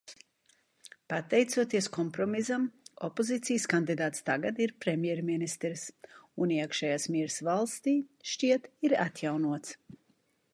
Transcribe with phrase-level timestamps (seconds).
[1.11, 2.65] Pateicoties kompromisam,
[3.07, 5.85] opozīcijas kandidāts tagad ir premjerministrs,
[6.45, 7.95] un iekšējais miers valstī,
[8.33, 9.79] šķiet, ir atjaunots.